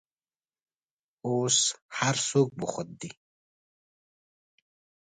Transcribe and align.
اوس 1.27 1.57
هر 1.97 2.15
څوک 2.29 2.49
بوخت 2.59 2.87
دي. 3.01 3.11